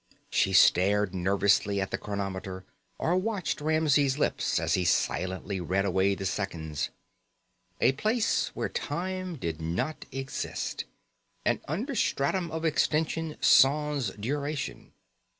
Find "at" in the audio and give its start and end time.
1.79-1.91